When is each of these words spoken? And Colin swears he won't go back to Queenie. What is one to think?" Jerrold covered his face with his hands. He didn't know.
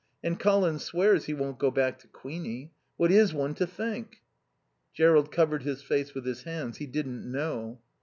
And 0.23 0.39
Colin 0.39 0.79
swears 0.79 1.25
he 1.25 1.35
won't 1.35 1.59
go 1.59 1.69
back 1.69 1.99
to 1.99 2.07
Queenie. 2.07 2.71
What 2.97 3.11
is 3.11 3.35
one 3.35 3.53
to 3.53 3.67
think?" 3.67 4.23
Jerrold 4.95 5.31
covered 5.31 5.61
his 5.61 5.83
face 5.83 6.15
with 6.15 6.25
his 6.25 6.41
hands. 6.41 6.77
He 6.77 6.87
didn't 6.87 7.31
know. 7.31 7.79